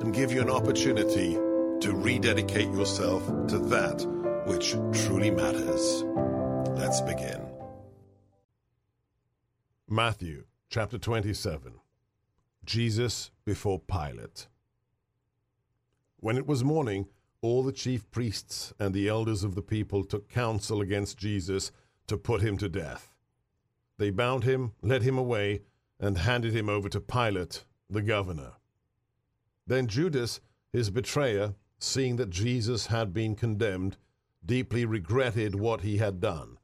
[0.00, 1.34] and give you an opportunity
[1.80, 4.04] to rededicate yourself to that
[4.46, 6.04] which truly matters.
[6.78, 7.46] Let's begin.
[9.88, 11.74] Matthew chapter 27
[12.64, 14.48] Jesus before Pilate.
[16.18, 17.06] When it was morning,
[17.40, 21.70] all the chief priests and the elders of the people took counsel against Jesus
[22.08, 23.14] to put him to death.
[23.98, 25.62] They bound him, led him away,
[26.00, 28.52] and handed him over to Pilate, the governor.
[29.66, 30.40] Then Judas,
[30.72, 33.96] his betrayer, seeing that Jesus had been condemned,
[34.44, 36.58] deeply regretted what he had done.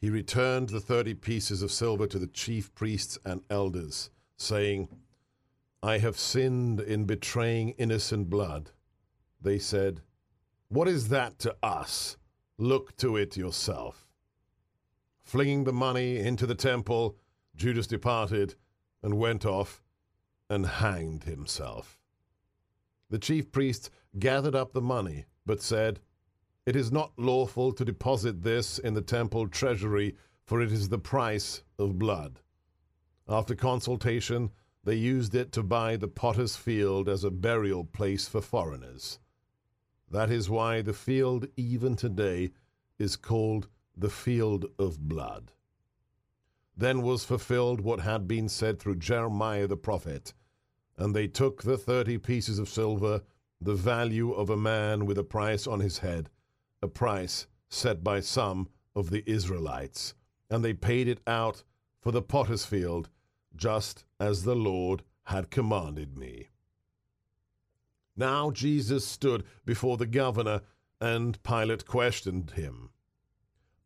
[0.00, 4.88] He returned the thirty pieces of silver to the chief priests and elders, saying,
[5.82, 8.72] I have sinned in betraying innocent blood.
[9.40, 10.02] They said,
[10.68, 12.16] What is that to us?
[12.58, 14.08] Look to it yourself.
[15.20, 17.16] Flinging the money into the temple,
[17.54, 18.56] Judas departed
[19.02, 19.82] and went off
[20.50, 21.97] and hanged himself.
[23.10, 26.00] The chief priests gathered up the money, but said,
[26.66, 30.98] It is not lawful to deposit this in the temple treasury, for it is the
[30.98, 32.40] price of blood.
[33.28, 34.50] After consultation,
[34.84, 39.18] they used it to buy the potter's field as a burial place for foreigners.
[40.10, 42.52] That is why the field, even today,
[42.98, 45.52] is called the field of blood.
[46.76, 50.32] Then was fulfilled what had been said through Jeremiah the prophet.
[50.98, 53.22] And they took the thirty pieces of silver,
[53.60, 56.28] the value of a man with a price on his head,
[56.82, 60.14] a price set by some of the Israelites,
[60.50, 61.62] and they paid it out
[62.00, 63.08] for the potter's field,
[63.54, 66.48] just as the Lord had commanded me.
[68.16, 70.62] Now Jesus stood before the governor,
[71.00, 72.90] and Pilate questioned him.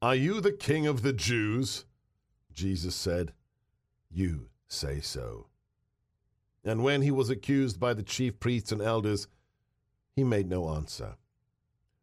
[0.00, 1.84] Are you the king of the Jews?
[2.52, 3.32] Jesus said,
[4.10, 5.51] You say so.
[6.64, 9.26] And when he was accused by the chief priests and elders,
[10.14, 11.16] he made no answer.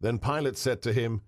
[0.00, 1.22] Then Pilate said to him,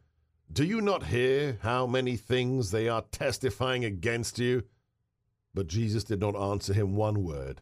[0.52, 4.64] Do you not hear how many things they are testifying against you?
[5.54, 7.60] But Jesus did not answer him one word,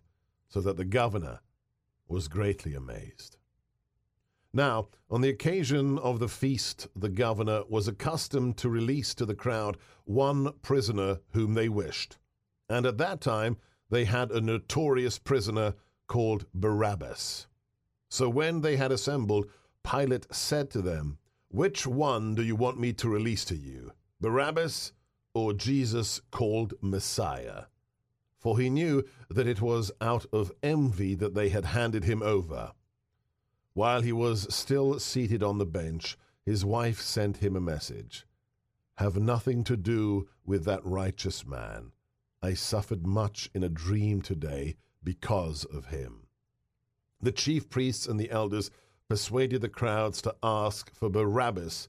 [0.49, 1.41] so that the governor
[2.09, 3.37] was greatly amazed.
[4.53, 9.35] Now, on the occasion of the feast, the governor was accustomed to release to the
[9.35, 12.17] crowd one prisoner whom they wished.
[12.69, 13.59] And at that time,
[13.91, 15.75] they had a notorious prisoner
[16.07, 17.47] called Barabbas.
[18.09, 19.47] So when they had assembled,
[19.83, 24.93] Pilate said to them, Which one do you want me to release to you, Barabbas
[25.35, 27.65] or Jesus called Messiah?
[28.39, 32.73] For he knew that it was out of envy that they had handed him over.
[33.75, 38.27] While he was still seated on the bench, his wife sent him a message
[38.99, 41.93] Have nothing to do with that righteous man.
[42.47, 46.29] I suffered much in a dream today because of him.
[47.21, 48.71] The chief priests and the elders
[49.09, 51.89] persuaded the crowds to ask for Barabbas,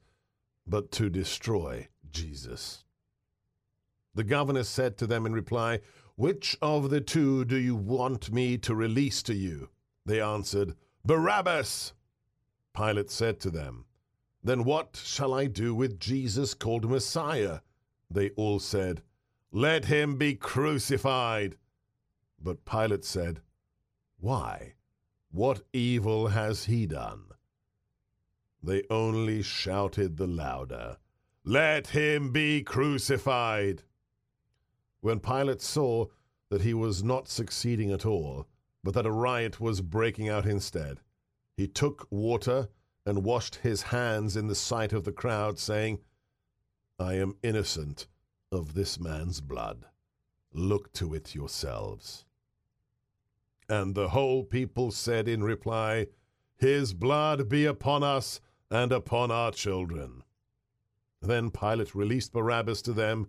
[0.65, 2.83] but to destroy Jesus.
[4.15, 5.81] The governor said to them in reply,
[6.15, 9.69] Which of the two do you want me to release to you?
[10.07, 10.73] They answered,
[11.05, 11.93] Barabbas!
[12.75, 13.85] Pilate said to them,
[14.43, 17.59] Then what shall I do with Jesus called Messiah?
[18.09, 19.03] They all said,
[19.57, 21.57] let him be crucified.
[22.39, 23.41] But Pilate said,
[24.19, 24.75] Why?
[25.31, 27.23] What evil has he done?
[28.61, 30.97] They only shouted the louder,
[31.43, 33.81] Let him be crucified.
[35.01, 36.05] When Pilate saw
[36.51, 38.45] that he was not succeeding at all,
[38.83, 40.99] but that a riot was breaking out instead,
[41.55, 42.67] he took water
[43.07, 45.97] and washed his hands in the sight of the crowd, saying,
[46.99, 48.05] I am innocent
[48.51, 49.85] of this man's blood.
[50.53, 52.25] Look to it yourselves.
[53.69, 56.07] And the whole people said in reply,
[56.57, 58.39] His blood be upon us
[58.71, 60.23] and upon our children.
[61.21, 63.27] Then Pilate released Barabbas to them,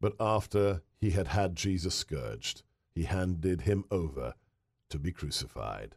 [0.00, 2.62] but after he had had Jesus scourged,
[2.94, 4.34] he handed him over
[4.90, 5.96] to be crucified.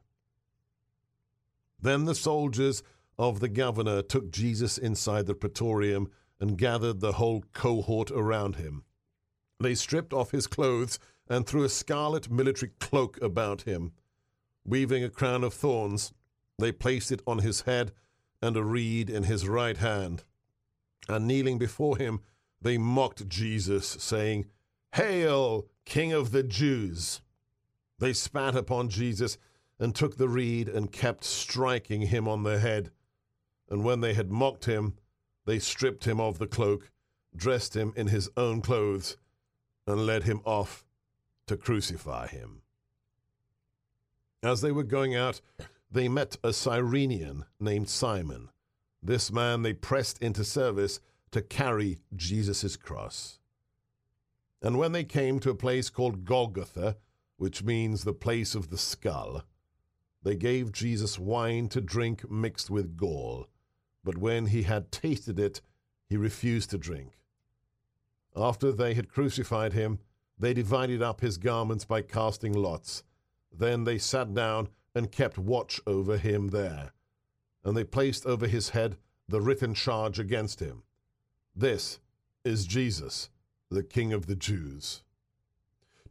[1.79, 2.81] Then the soldiers
[3.17, 6.09] of the governor took Jesus inside the praetorium
[6.39, 8.83] and gathered the whole cohort around him.
[9.59, 13.93] They stripped off his clothes and threw a scarlet military cloak about him.
[14.65, 16.13] Weaving a crown of thorns,
[16.57, 17.91] They placed it on his head
[18.41, 20.23] and a reed in his right hand.
[21.07, 22.21] And kneeling before him,
[22.61, 24.45] they mocked Jesus, saying,
[24.93, 27.21] Hail, King of the Jews!
[27.99, 29.37] They spat upon Jesus
[29.79, 32.91] and took the reed and kept striking him on the head.
[33.69, 34.95] And when they had mocked him,
[35.45, 36.91] they stripped him of the cloak,
[37.35, 39.17] dressed him in his own clothes,
[39.87, 40.85] and led him off
[41.47, 42.61] to crucify him.
[44.43, 45.41] As they were going out,
[45.91, 48.49] they met a Cyrenian named Simon.
[49.01, 50.99] This man they pressed into service
[51.31, 53.39] to carry Jesus' cross.
[54.61, 56.97] And when they came to a place called Golgotha,
[57.37, 59.43] which means the place of the skull,
[60.23, 63.47] they gave Jesus wine to drink mixed with gall.
[64.05, 65.61] But when he had tasted it,
[66.07, 67.19] he refused to drink.
[68.35, 69.99] After they had crucified him,
[70.37, 73.03] they divided up his garments by casting lots.
[73.51, 76.91] Then they sat down and kept watch over him there.
[77.63, 78.97] And they placed over his head
[79.27, 80.83] the written charge against him
[81.55, 81.99] This
[82.43, 83.29] is Jesus,
[83.71, 85.01] the King of the Jews.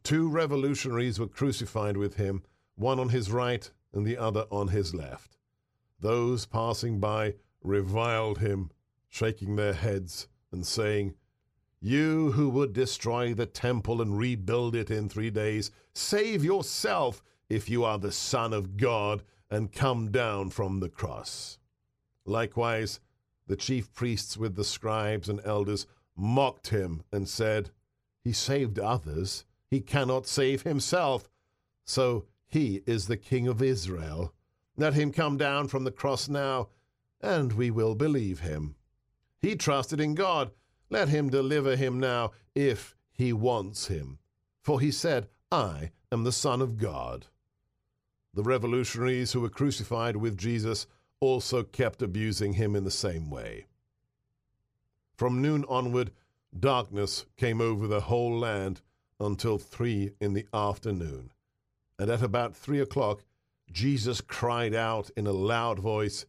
[0.03, 2.43] Two revolutionaries were crucified with him,
[2.75, 5.37] one on his right and the other on his left.
[6.01, 8.71] Those passing by reviled him,
[9.09, 11.15] shaking their heads and saying,
[11.81, 17.69] You who would destroy the temple and rebuild it in three days, save yourself if
[17.69, 21.57] you are the Son of God and come down from the cross.
[22.25, 22.99] Likewise,
[23.47, 25.85] the chief priests with the scribes and elders
[26.15, 27.69] mocked him and said,
[28.23, 31.29] He saved others, he cannot save himself.
[31.83, 34.33] So he is the King of Israel.
[34.77, 36.69] Let him come down from the cross now,
[37.25, 38.75] and we will believe him.
[39.41, 40.51] He trusted in God.
[40.91, 44.19] Let him deliver him now, if he wants him.
[44.61, 47.25] For he said, I am the Son of God.
[48.35, 50.85] The revolutionaries who were crucified with Jesus
[51.19, 53.65] also kept abusing him in the same way.
[55.17, 56.11] From noon onward,
[56.57, 58.81] darkness came over the whole land
[59.19, 61.31] until three in the afternoon.
[61.97, 63.23] And at about three o'clock,
[63.71, 66.25] Jesus cried out in a loud voice,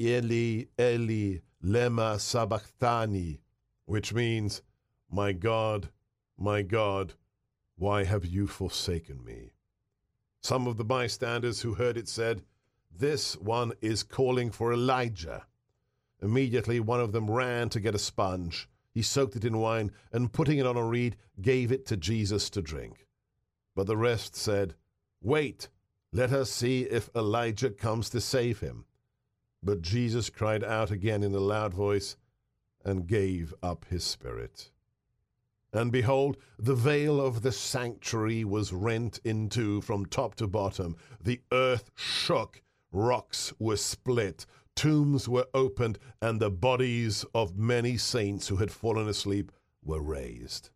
[0.00, 3.40] Eli, Eli, lema sabachthani,
[3.86, 4.62] which means,
[5.10, 5.90] My God,
[6.36, 7.14] my God,
[7.76, 9.52] why have you forsaken me?
[10.40, 12.42] Some of the bystanders who heard it said,
[12.90, 15.46] This one is calling for Elijah.
[16.20, 18.68] Immediately one of them ran to get a sponge.
[18.92, 22.50] He soaked it in wine, and putting it on a reed, gave it to Jesus
[22.50, 23.06] to drink.
[23.74, 24.74] But the rest said,
[25.20, 25.68] Wait,
[26.12, 28.86] let us see if Elijah comes to save him.
[29.64, 32.16] But Jesus cried out again in a loud voice
[32.84, 34.70] and gave up his spirit.
[35.72, 40.96] And behold, the veil of the sanctuary was rent in two from top to bottom.
[41.20, 42.62] The earth shook,
[42.92, 44.46] rocks were split,
[44.76, 49.50] tombs were opened, and the bodies of many saints who had fallen asleep
[49.82, 50.70] were raised.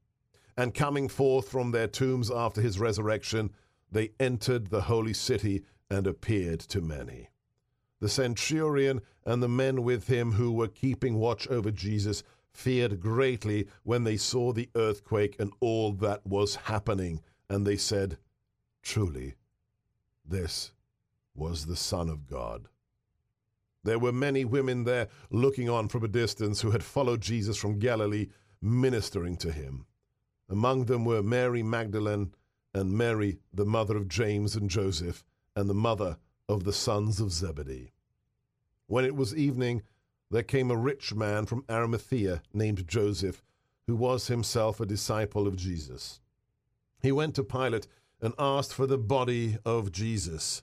[0.57, 3.51] And coming forth from their tombs after his resurrection,
[3.93, 7.29] they entered the holy city and appeared to many.
[8.01, 13.67] The centurion and the men with him who were keeping watch over Jesus feared greatly
[13.83, 18.19] when they saw the earthquake and all that was happening, and they said,
[18.83, 19.35] Truly,
[20.25, 20.73] this
[21.35, 22.69] was the Son of God.
[23.85, 27.79] There were many women there looking on from a distance who had followed Jesus from
[27.79, 28.29] Galilee,
[28.61, 29.87] ministering to him.
[30.49, 32.33] Among them were Mary Magdalene
[32.75, 35.25] and Mary, the mother of James and Joseph,
[35.55, 37.93] and the mother of the sons of Zebedee.
[38.87, 39.83] When it was evening,
[40.31, 43.43] there came a rich man from Arimathea named Joseph,
[43.87, 46.21] who was himself a disciple of Jesus.
[47.01, 47.87] He went to Pilate
[48.21, 50.63] and asked for the body of Jesus.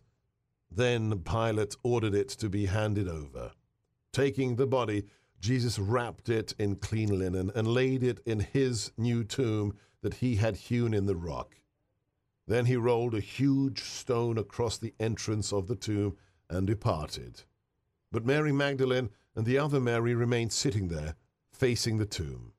[0.70, 3.51] Then Pilate ordered it to be handed over.
[4.12, 5.06] Taking the body,
[5.39, 10.36] Jesus wrapped it in clean linen and laid it in his new tomb that he
[10.36, 11.56] had hewn in the rock.
[12.48, 16.18] Then he rolled a huge stone across the entrance of the tomb
[16.50, 17.42] and departed.
[18.12, 21.16] But Mary Magdalene and the other Mary remained sitting there,
[21.52, 22.54] facing the tomb.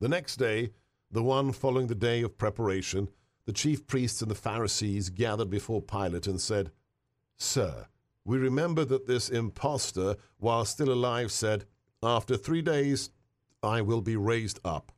[0.00, 0.70] The next day,
[1.10, 3.08] the one following the day of preparation,
[3.44, 6.70] the chief priests and the Pharisees gathered before Pilate and said,
[7.36, 7.86] Sir,
[8.24, 11.64] we remember that this impostor, while still alive, said,
[12.02, 13.10] After three days
[13.62, 14.92] I will be raised up.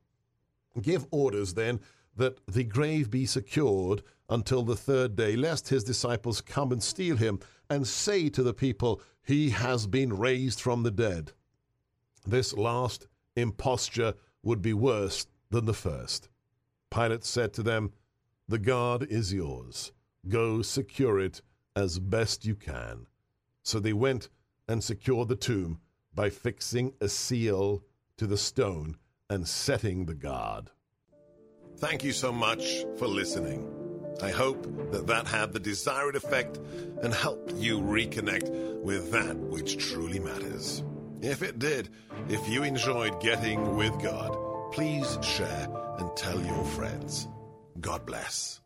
[0.80, 1.80] Give orders, then,
[2.16, 7.16] that the grave be secured until the third day, lest his disciples come and steal
[7.16, 11.32] him, and say to the people, He has been raised from the dead.
[12.26, 13.06] This last
[13.36, 16.28] imposture would be worse than the first.
[16.90, 17.92] Pilate said to them,
[18.48, 19.92] The guard is yours.
[20.28, 21.42] Go secure it
[21.76, 23.06] as best you can.
[23.62, 24.28] So they went
[24.68, 25.80] and secured the tomb
[26.14, 27.82] by fixing a seal
[28.16, 28.96] to the stone
[29.28, 30.70] and setting the guard.
[31.78, 33.70] Thank you so much for listening.
[34.22, 34.62] I hope
[34.92, 36.58] that that had the desired effect
[37.02, 38.48] and helped you reconnect
[38.80, 40.84] with that which truly matters.
[41.20, 41.88] If it did,
[42.28, 47.26] if you enjoyed getting with God, please share and tell your friends.
[47.80, 48.60] God bless.